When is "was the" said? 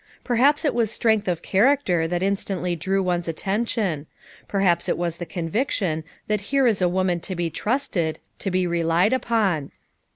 4.97-5.27